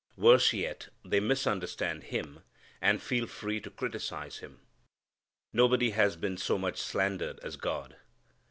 [0.17, 2.39] Worse yet, they misunderstand Him,
[2.81, 4.59] and feel free to criticize Him.
[5.53, 7.97] Nobody has been so much slandered as God.